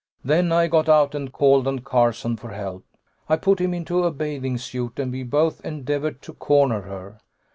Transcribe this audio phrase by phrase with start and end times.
[0.25, 2.83] "Then I got out and called on Carson for help.
[3.29, 7.19] I put him into a bathing suit, and we both endeavored to corner her.